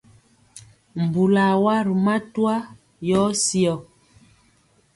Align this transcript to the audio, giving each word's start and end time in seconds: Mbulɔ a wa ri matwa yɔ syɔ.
Mbulɔ 1.03 1.41
a 1.51 1.55
wa 1.63 1.75
ri 1.85 1.95
matwa 2.05 2.55
yɔ 3.07 3.21
syɔ. 3.43 3.73